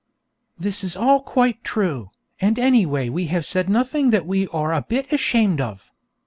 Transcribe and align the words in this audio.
__This 0.67 0.83
is 0.83 0.95
all 0.95 1.21
quite 1.21 1.63
true, 1.63 2.09
and 2.39 2.57
anyway 2.57 3.07
we 3.07 3.27
have 3.27 3.45
said 3.45 3.69
nothing 3.69 4.09
that 4.09 4.25
we 4.25 4.47
are 4.47 4.73
a 4.73 4.81
bit 4.81 5.13
ashamed 5.13 5.61
of. 5.61 5.91